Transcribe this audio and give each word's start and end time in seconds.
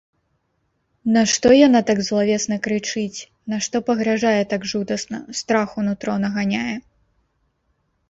Нашто 1.17 1.51
яна 1.67 1.81
так 1.89 1.97
злавесна 2.07 2.57
крычыць, 2.69 3.19
нашто 3.55 3.75
пагражае 3.93 4.35
так 4.57 4.61
жудасна, 4.75 5.23
страх 5.45 5.79
у 5.83 5.89
нутро 5.93 6.21
наганяе? 6.27 6.77